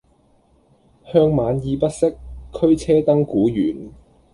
[1.13, 2.15] 向晚意不適，
[2.51, 3.91] 驅車登古原。